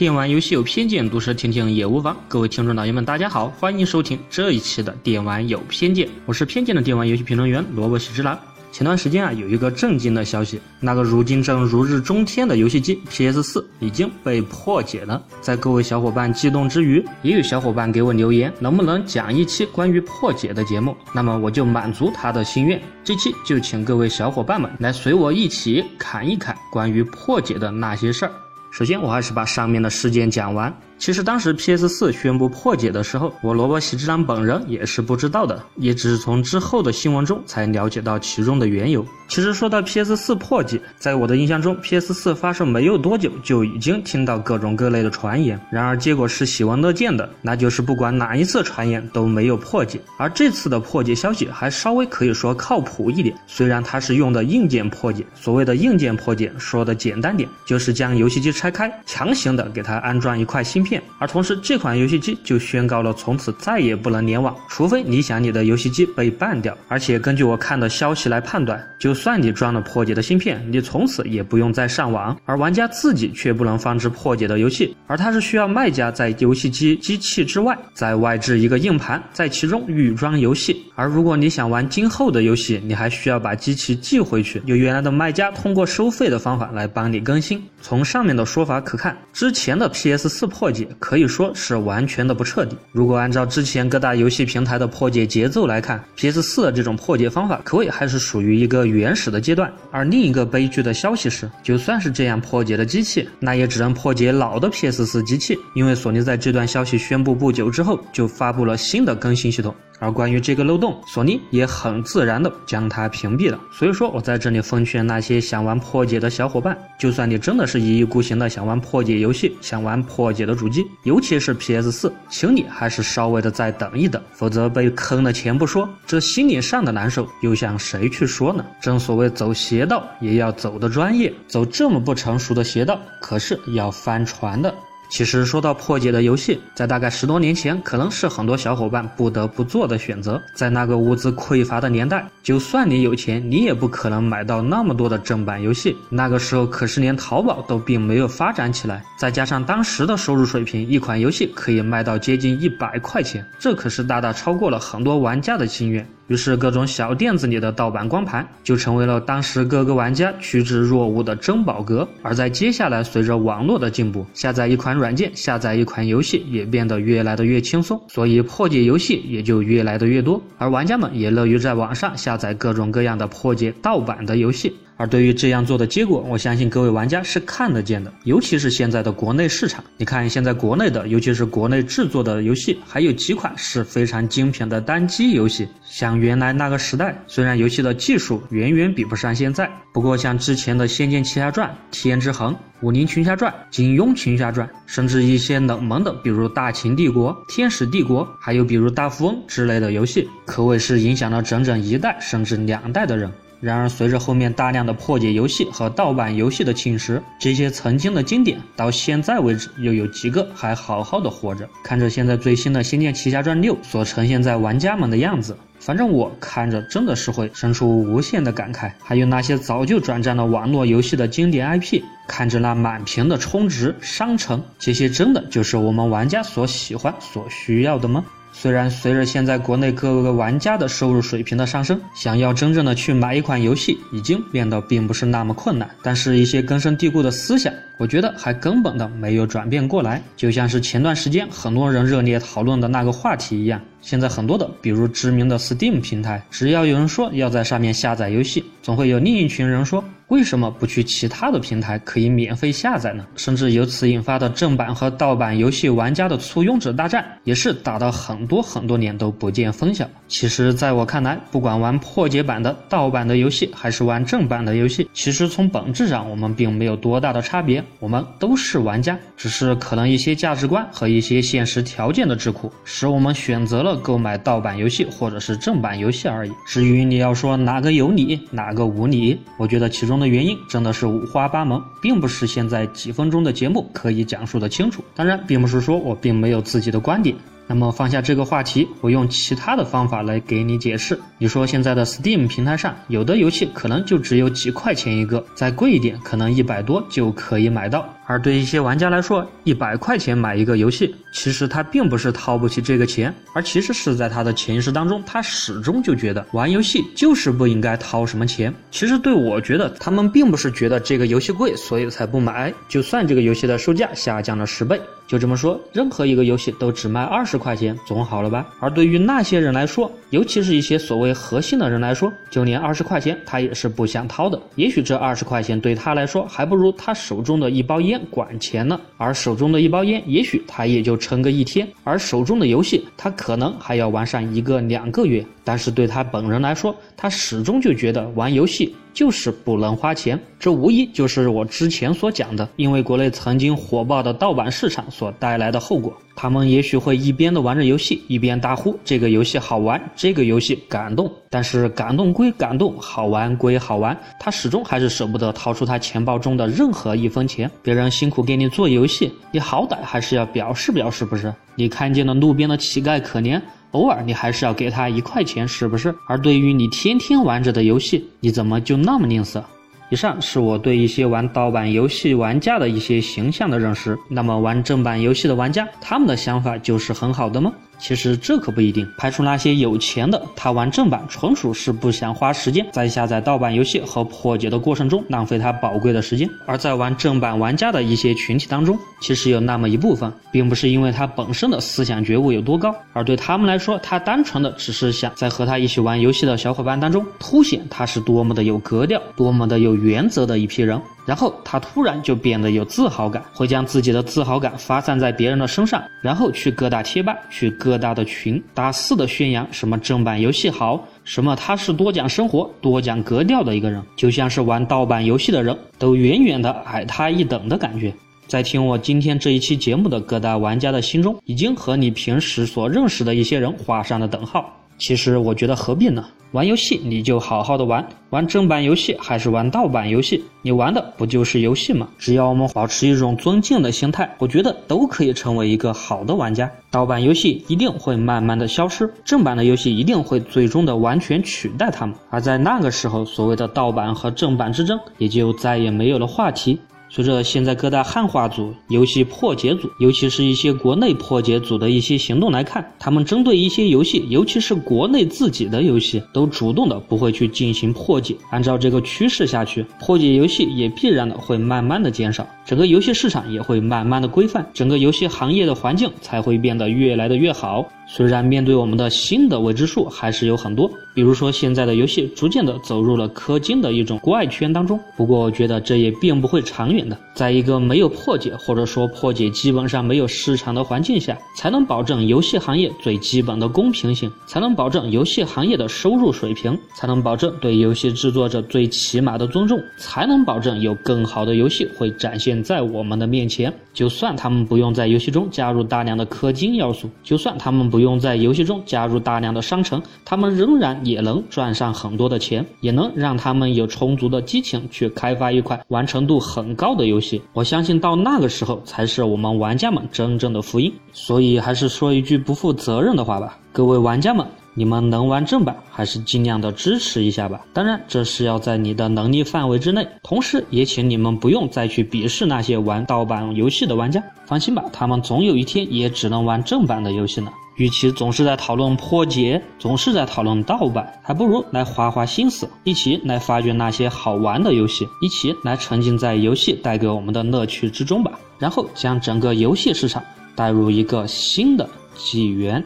[0.00, 2.16] 电玩游戏有偏见，读者听听也无妨。
[2.26, 8.38] 各位听众老爷们，大家好，欢迎收听这一期的电玩有偏见，我是偏见的电玩游戏评论员萝卜喜之郎。
[8.72, 15.22] 前段时间啊，有一个震惊的消息，那个如今正如日中天的游戏机 PS 四已经被破解了。
[15.42, 20.96] 在各位小伙伴激动之余，也有小伙伴给我留言，能不能讲一期关于破解的节目？
[21.12, 28.32] 那么我就满足他的心愿，这期就请各位小伙伴们来随我一起侃一侃关于破解的那些事儿。
[28.70, 30.72] 首先，我还是把上面的事件讲完。
[31.00, 39.02] 其实当时 PS 四宣布破解的时候，我萝卜喜之郎本人也是不知道的，也只是从之后的新闻中才了解到其中的缘由。
[39.26, 49.98] 其实说到 PS 四破解，在我的印象中，PS 四发售没有多久就已经听到各种各类的传言，然而结果是喜闻乐见的，那就是不管哪一次传言都没有破解。
[50.18, 60.89] 而这次的破解消息还稍微可以说靠谱一点，虽然它是用的硬件破解，所谓的硬件破解，说的简单点，就是将游戏机拆开，强行的给它安装一块芯片。
[60.90, 66.76] 片而同时，这款游戏机就宣告了从此再也不能联网，除非你想你的游戏机被办掉。
[66.88, 72.36] 而且根据我看的消息来判断，就算你装了破解的芯片，你从此也不用再上网。
[72.44, 80.84] 而玩家自己却不能放置破解的游戏，而它是需要卖家在游戏机机器之外再外置一个硬盘，在其中预装游戏。
[80.96, 87.62] 而如果你想玩今后的游戏，你还需要把机器寄回去，由原来的卖家通过收费的方法来帮你更新。
[87.80, 90.88] 从上面的说法可看，之前的 PS 四破解解。
[90.98, 92.76] 可以说是完全的不彻底。
[92.92, 99.70] 如果按照之前各大游戏平台的破解节奏来看，PS 四的这种破解方法可谓还是属于一个原始的阶段。
[99.90, 109.74] 而另一个悲剧的消息是，就算是这样破解的机器，那也只能破解老的 PS 四机器，因为索尼在这段消息宣布不久之后，就发布了新的更新系统。
[110.00, 113.60] 而关于这个漏洞，索尼也很自然的将它屏蔽了。
[113.70, 128.64] 所以说，我在这里奉劝那些想玩破解的小伙伴，就算你真的是一意孤行的想玩破解游戏，想玩破解的主机，尤其是 PS 四，请你还是稍微的再等一等，否则被坑了钱不说，这心理上的难受又向谁去说呢？
[128.80, 134.74] 正所谓走邪道也要走的专业，走这么不成熟的邪道，可是要翻船的。
[135.10, 140.40] 其实说到破解的游戏，在大概十多年前，可能是很多小伙伴不得不做的选择。
[140.54, 145.96] 在那个物资匮乏的年代，就算你有钱，你也不可能买到那么多的正版游戏。
[146.08, 156.06] 那个时候，可是连淘宝都并没有发展起来，再加上当时的收入水平，一款游戏可以卖到接近一百块钱，这可是大大超过了很多玩家的心愿。
[156.30, 162.06] 于是，各种小店子里的盗版光盘就成为了当时各个玩家趋之若鹜的珍宝阁。
[162.22, 174.72] 而在接下来，随着网络的进步，下载一款软件、下载一款游戏也变得越来的越轻松，所以破解游戏也就越来的越多，而玩家们也乐于在网上下载各种各样的破解盗版的游戏。
[175.00, 179.82] 而对于这样做的结果，我相信各位玩家是看得见的，尤其是现在的国内市场。
[179.96, 185.66] 你看，现在国内的，尤其是国内制作的游戏，还有几款是非常精品的单机游戏。
[185.86, 192.48] 像原来那个时代，虽然游戏的技术远远比不上现在，不过像之前的《仙剑奇侠传》《天之痕》
[192.82, 203.32] 《武林群侠传》《金庸群侠传》，甚至一些冷门的，比如《大秦帝国》《天使帝国》，还有比如《大富翁》之类的游戏，可谓是影响了整整一代甚至两代的人。
[203.60, 211.68] 然而，随着后面大量的破解游戏和盗版游戏的侵蚀，这些曾经的经典到现在为止又有几个还好好的活着？
[211.84, 218.92] 看着现在最新的《仙剑奇侠传六》所呈现在玩家们的样子，反正我看着真的是会生出无限的感慨。
[219.02, 228.24] 还有那些早就转战了网络游戏的经典 IP，看着那满屏的充值商城，这些真的就是我们玩家所喜欢、所需要的吗？
[228.52, 235.88] 虽然随着现在国内各个玩家的收入水平的上升，想要真正的去买一款游戏，已经变得并不是那么困难。
[236.02, 240.20] 但是，一些根深蒂固的思想，我觉得还根本的没有转变过来。
[240.36, 250.02] 就像是前段时间很多人热烈讨论的那个话题一样，现在很多的，比如知名的 Steam 平台，只要有人说要在上面下载游戏，总会有另一群人说。
[250.30, 253.26] 为什么不去其他的平台可以免费下载呢？
[253.34, 260.08] 甚至由此引发的正版和盗版游戏玩家的簇拥者大战，也是打到很多很多年都不见分晓。
[260.28, 276.52] 其实，在我看来，不管玩破解版的、盗版的游戏，还是玩正版的游戏，其实从本质上我们并没有多大的差别，我们都是玩家，只是可能一些价值观和一些现实条件的桎梏，使我们选择了购买盗版游戏或者是正版游戏而已。
[276.68, 280.19] 至于你要说哪个有理，哪个无理，我觉得其中。
[280.20, 285.02] 的原因真的是五花八门，并不是现在几分钟的节目可以讲述的清楚。
[285.16, 287.34] 当然，并不是说我并没有自己的观点。
[287.70, 291.16] 那么放下这个话题，我用其他的方法来给你解释。
[291.38, 298.04] 你说现在的 Steam 平台上有的游戏可能就只有几块钱一个，再贵一点可能一百多就可以买到。
[298.26, 308.74] 而对一些玩家来说，一百块钱买一个游戏，其实他并不是掏不起这个钱，而其实是在他的潜意识当中，他始终就觉得玩游戏就是不应该掏什么钱。
[308.90, 312.74] 其实对我觉得，他们并不是觉得这个游戏贵，所以才不买。
[312.88, 315.00] 就算这个游戏的售价下降了十倍。
[315.30, 318.66] 就这么说，任何一个游戏都只卖二十块钱，总好了吧？
[318.80, 324.60] 而对于那些人来说，尤其是一些所谓核心的人来说，就连二十块钱他也是不想掏的。
[324.74, 329.00] 也许这二十块钱对他来说，还不如他手中的一包烟管钱呢。
[329.18, 335.46] 而手中的一包烟，也许他也就撑个一天；而手中的游戏，他可能还要玩上一个两个月。
[335.62, 340.38] 但是对他本人来说，他始终就觉得玩游戏就是不能花钱。
[340.58, 346.12] 这无疑就是我之前所讲的，因为国内曾经火爆的盗版市场所带来的后果。
[346.36, 351.30] 他们也许会一边的玩着游戏，一边大呼这个游戏好玩，这个游戏感动。
[351.50, 357.70] 但是感动归感动，好玩归好玩，他始终还是舍不得掏出他钱包中的任何一分钱。
[357.82, 361.52] 别人辛苦给你做游戏，你好歹还是要表示表示，不是？
[361.74, 363.60] 你看见了路边的乞丐可怜。
[363.92, 366.14] 偶尔你还是要给他一块钱，是不是？
[366.26, 369.62] 而对于你天天玩着的游戏，你怎么就那么吝啬？
[370.10, 374.18] 以上是我对一些玩盗版游戏玩家的一些形象的认识。
[374.28, 377.72] 那么玩正版游戏的玩家，他们的想法就是很好的吗？
[378.00, 386.48] 其实这可不一定，排除那些有钱的，他玩正版纯属是不想花时间在下载盗版游戏和破解的过程中浪费他宝贵的时间。
[386.66, 401.00] 而在玩正版玩家的一些群体当中，其实有那么一部分，并不是因为他本身的思想觉悟有多高，而对他们来说，他单纯的只是想在和他一起玩游戏的小伙伴当中凸显他是多么的有格调、多么的有原则的一批人。
[401.26, 418.12] 然后他突然就变得有自豪感，会将自己的自豪感发散在别人的身上，然后去各大贴吧、去各大的群，大肆的宣扬什么正版游戏好，什么他是多讲生活、多讲格调的一个人，就像是玩盗版游戏的人都远远的矮他一等的感觉。
[418.46, 424.76] 在听我今天这一期节目的各大玩家的心中，已经和你平时所认识的一些人画上了等号。
[425.00, 426.24] 其实我觉得何必呢？
[426.52, 432.06] 玩游戏你就好好的玩，玩正版游戏还是玩盗版游戏，你玩的不就是游戏吗？
[432.18, 436.70] 只要我们保持一种尊敬的心态，我觉得都可以成为一个好的玩家。
[436.90, 442.14] 盗版游戏一定会慢慢的消失，正版的游戏一定会最终的完全取代他们。
[442.28, 446.78] 而在那个时候，所谓的盗版和正版之争也就再也没有了话题。
[447.12, 458.36] 随着现在各大汉化组、游戏破解组，尤其是一些国内破解组的一些行动来看，他们针对一些游戏，尤其是国内自己的游戏，都主动的不会去进行破解。
[458.50, 467.84] 按照这个趋势下去，破解游戏也必然的会慢慢的减少，整个游戏市场也会慢慢的规范，整个游戏行业的环境才会变得越来的越好。
[468.06, 474.98] 虽然面对我们的新的未知数还是有很多，比如说现在的游戏逐渐的走入了氪金的一种怪圈当中。
[475.16, 493.72] 不过我觉得这也并不会长远的，在一个没有破解或者说破解基本上没有市场的环境下，才能保证游戏行业最基本的公平性，才能保证游戏行业的收入水平，才能保证对游戏制作者最起码的尊重，才能保证有更好的游戏会展现在我们的面前。
[493.92, 507.42] 就算他们不用在游戏中加入大量的氪金要素，就算他们不用在游戏中加入大量的商城，他们仍然也能赚上很多的钱，也能让他们有充足的激情去开发一款完成度很高的游戏。
[507.52, 510.92] 我相信到那个时候才是我们玩家们真正的福音。
[511.12, 514.46] 所以还是说一句不负责任的话吧，各位玩家们。
[514.74, 517.60] 你们能玩正版，还是尽量的支持一下吧。
[517.72, 520.06] 当然，这是要在你的能力范围之内。
[520.22, 524.22] 同时，也请你们不用再去鄙视那些玩盗版游戏的玩家。
[524.46, 527.50] 放心吧，他们总有一天也只能玩正版的游戏呢。
[527.76, 538.38] 与其总是在讨论破解，总是在讨论盗版，还不如来花花心思，一起来发掘那些好玩的游戏，一起来沉浸在游戏带给我们的乐趣之中吧。
[538.58, 540.22] 然后将整个游戏市场
[540.54, 542.84] 带入一个新的纪元。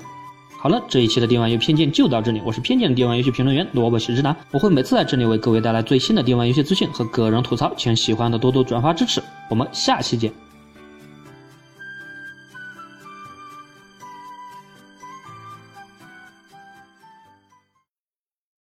[0.64, 2.40] 好了，这一期的电玩游戏偏见就到这里。
[2.42, 9.22] 我是偏见的电玩游戏评论员萝卜喜之男，我会每次在这里为各位带来最新的电玩游戏资讯和个人吐槽，请喜欢的多多转发支持。
[9.50, 10.32] 我们下期见。